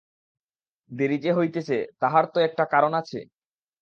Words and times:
দেরী 0.91 1.17
যে 1.17 1.31
হইতেছে 1.33 1.77
তাহার 2.01 2.25
তো 2.33 2.37
একটা 2.41 2.63
কারণ 2.73 2.91
আছে? 3.01 3.19